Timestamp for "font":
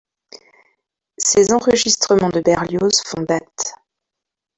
3.05-3.21